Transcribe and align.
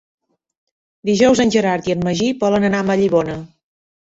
Dijous 1.09 1.41
en 1.43 1.53
Gerard 1.57 1.91
i 1.91 1.95
en 1.97 2.01
Magí 2.09 2.31
volen 2.45 2.67
anar 2.71 2.81
a 2.81 2.89
Vallibona. 2.89 3.39